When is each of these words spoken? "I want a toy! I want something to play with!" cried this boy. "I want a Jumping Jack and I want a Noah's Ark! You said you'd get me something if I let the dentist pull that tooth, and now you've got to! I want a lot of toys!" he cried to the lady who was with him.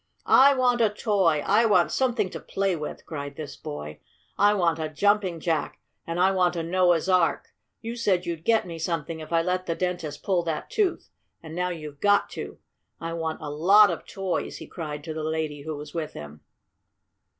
"I 0.25 0.55
want 0.55 0.81
a 0.81 0.89
toy! 0.89 1.43
I 1.45 1.67
want 1.67 1.91
something 1.91 2.31
to 2.31 2.39
play 2.39 2.75
with!" 2.75 3.05
cried 3.05 3.35
this 3.35 3.55
boy. 3.55 3.99
"I 4.35 4.55
want 4.55 4.79
a 4.79 4.89
Jumping 4.89 5.39
Jack 5.39 5.79
and 6.07 6.19
I 6.19 6.31
want 6.31 6.55
a 6.55 6.63
Noah's 6.63 7.07
Ark! 7.07 7.49
You 7.81 7.95
said 7.95 8.25
you'd 8.25 8.43
get 8.43 8.65
me 8.65 8.79
something 8.79 9.19
if 9.19 9.31
I 9.31 9.43
let 9.43 9.67
the 9.67 9.75
dentist 9.75 10.23
pull 10.23 10.41
that 10.45 10.71
tooth, 10.71 11.11
and 11.43 11.53
now 11.53 11.69
you've 11.69 11.99
got 12.01 12.31
to! 12.31 12.57
I 12.99 13.13
want 13.13 13.41
a 13.43 13.51
lot 13.51 13.91
of 13.91 14.07
toys!" 14.07 14.57
he 14.57 14.65
cried 14.65 15.03
to 15.03 15.13
the 15.13 15.23
lady 15.23 15.61
who 15.61 15.75
was 15.75 15.93
with 15.93 16.13
him. 16.13 16.41